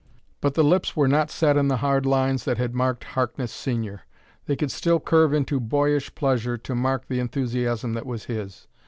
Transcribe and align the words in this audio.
But 0.41 0.55
the 0.55 0.63
lips 0.63 0.95
were 0.95 1.07
not 1.07 1.29
set 1.29 1.57
in 1.57 1.67
the 1.67 1.77
hard 1.77 2.07
lines 2.07 2.43
that 2.45 2.57
had 2.57 2.73
marked 2.73 3.03
Harkness 3.03 3.51
Senior; 3.51 4.01
they 4.47 4.55
could 4.55 4.71
still 4.71 4.99
curve 4.99 5.31
into 5.31 5.59
boyish 5.59 6.15
pleasure 6.15 6.57
to 6.57 6.73
mark 6.73 7.07
the 7.07 7.19
enthusiasm 7.19 7.93
that 7.93 8.07
was 8.07 8.25
his. 8.25 8.65